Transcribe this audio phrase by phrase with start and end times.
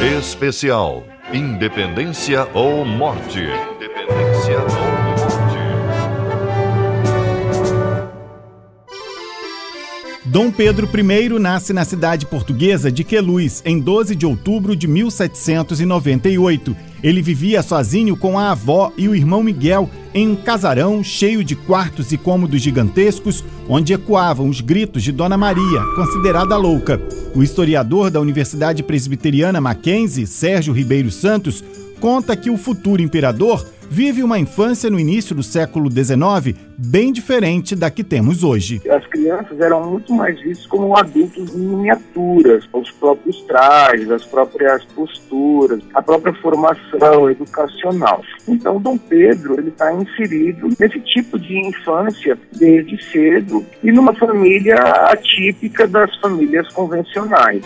[0.00, 1.02] Especial
[1.32, 3.40] Independência ou Morte.
[3.40, 4.07] Independência
[10.38, 16.76] Dom Pedro I nasce na cidade portuguesa de Queluz em 12 de outubro de 1798.
[17.02, 21.56] Ele vivia sozinho com a avó e o irmão Miguel em um casarão cheio de
[21.56, 27.02] quartos e cômodos gigantescos, onde ecoavam os gritos de Dona Maria, considerada louca.
[27.34, 31.64] O historiador da Universidade Presbiteriana Mackenzie, Sérgio Ribeiro Santos,
[31.98, 37.74] conta que o futuro imperador vive uma infância no início do século XIX bem diferente
[37.74, 38.80] da que temos hoje.
[38.88, 44.84] As crianças eram muito mais vistas como adultos em miniaturas, os próprios trajes, as próprias
[44.84, 48.22] posturas, a própria formação educacional.
[48.46, 54.76] Então, Dom Pedro ele está inserido nesse tipo de infância desde cedo e numa família
[54.76, 57.62] atípica das famílias convencionais.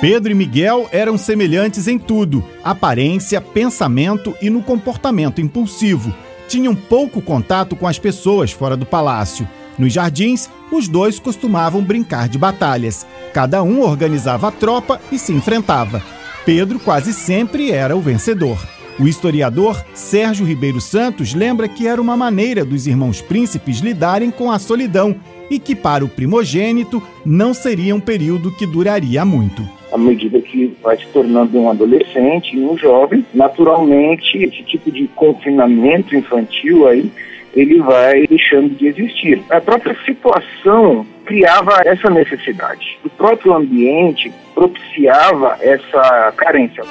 [0.00, 6.14] Pedro e Miguel eram semelhantes em tudo: aparência, pensamento e no comportamento impulsivo.
[6.46, 9.48] Tinham pouco contato com as pessoas fora do palácio.
[9.78, 13.06] Nos jardins, os dois costumavam brincar de batalhas.
[13.32, 16.02] Cada um organizava a tropa e se enfrentava.
[16.44, 18.58] Pedro quase sempre era o vencedor.
[18.98, 24.50] O historiador Sérgio Ribeiro Santos lembra que era uma maneira dos irmãos príncipes lidarem com
[24.50, 25.16] a solidão
[25.50, 30.74] e que, para o primogênito, não seria um período que duraria muito à medida que
[30.82, 37.10] vai se tornando um adolescente um jovem, naturalmente esse tipo de confinamento infantil aí
[37.54, 39.42] ele vai deixando de existir.
[39.48, 42.98] A própria situação criava essa necessidade.
[43.02, 46.84] O próprio ambiente propiciava essa carência.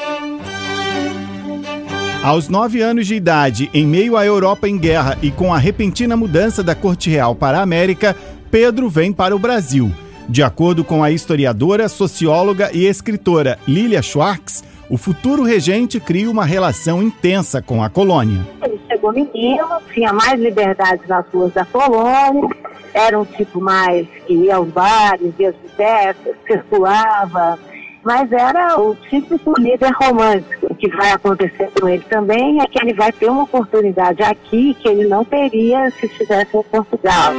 [2.23, 6.17] Aos nove anos de idade, em meio à Europa em guerra e com a repentina
[6.17, 8.15] mudança da corte real para a América,
[8.49, 9.91] Pedro vem para o Brasil.
[10.27, 16.45] De acordo com a historiadora, socióloga e escritora Lilia Schwartz, o futuro regente cria uma
[16.45, 18.45] relação intensa com a colônia.
[18.63, 22.49] Ele chegou menino, tinha mais liberdade nas ruas da colônia,
[22.93, 27.59] era um tipo mais que ia aos bares, ia às festas, circulava,
[28.03, 30.67] mas era o típico líder romântico.
[30.69, 34.75] O que vai acontecer com ele também é que ele vai ter uma oportunidade aqui
[34.79, 37.33] que ele não teria se estivesse em Portugal.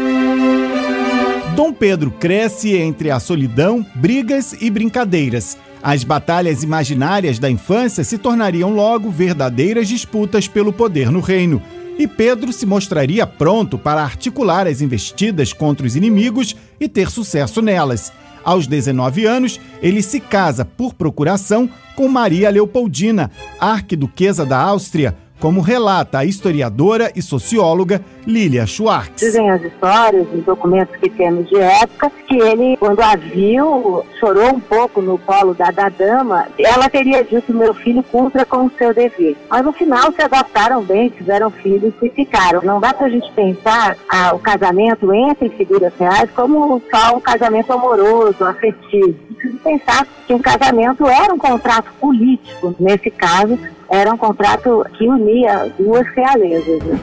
[1.57, 5.57] Dom Pedro cresce entre a solidão, brigas e brincadeiras.
[5.83, 11.63] As batalhas imaginárias da infância se tornariam logo verdadeiras disputas pelo poder no reino.
[11.99, 17.63] E Pedro se mostraria pronto para articular as investidas contra os inimigos e ter sucesso
[17.63, 18.13] nelas.
[18.45, 25.61] Aos 19 anos, ele se casa por procuração com Maria Leopoldina, arquiduquesa da Áustria, como
[25.61, 29.21] relata a historiadora e socióloga Lilia Schwartz.
[29.21, 34.55] Dizem as histórias, os documentos que temos de época, que ele, quando a viu, chorou
[34.55, 36.47] um pouco no colo da, da dama.
[36.59, 39.37] Ela teria dito: meu filho cumpra com o seu dever.
[39.49, 42.63] Mas no final se adaptaram bem, tiveram filhos e ficaram.
[42.63, 47.73] Não dá a gente pensar ah, o casamento entre figuras reais como só um casamento
[47.73, 49.15] amoroso, afetivo.
[49.37, 53.59] Preciso pensar que um casamento era um contrato político, nesse caso,
[53.91, 56.83] era um contrato que unia duas realezas.
[56.83, 57.01] Né?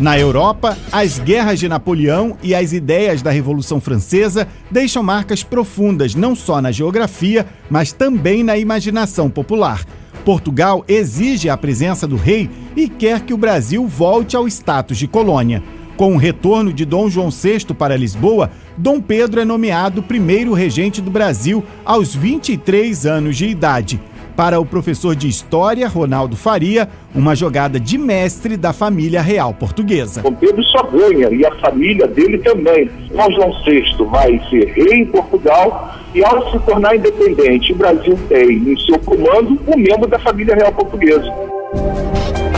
[0.00, 6.14] Na Europa, as guerras de Napoleão e as ideias da Revolução Francesa deixam marcas profundas
[6.14, 9.84] não só na geografia, mas também na imaginação popular.
[10.24, 15.06] Portugal exige a presença do rei e quer que o Brasil volte ao status de
[15.06, 15.62] colônia.
[15.98, 21.02] Com o retorno de Dom João VI para Lisboa, Dom Pedro é nomeado primeiro regente
[21.02, 24.00] do Brasil aos 23 anos de idade.
[24.40, 30.22] Para o professor de História, Ronaldo Faria, uma jogada de mestre da família real portuguesa.
[30.22, 32.90] Dom Pedro só ganha, e a família dele também.
[33.10, 38.18] Dom João VI vai ser rei em Portugal e ao se tornar independente, o Brasil
[38.30, 41.30] tem em seu comando um membro da família real portuguesa.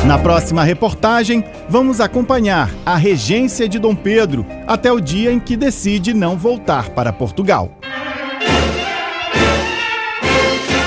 [0.07, 5.57] Na próxima reportagem, vamos acompanhar a regência de Dom Pedro até o dia em que
[5.57, 7.73] decide não voltar para Portugal.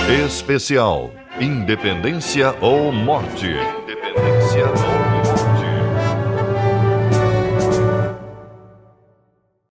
[0.08, 1.10] Especial
[1.42, 3.48] Independência ou Morte.
[3.48, 4.95] Independência ou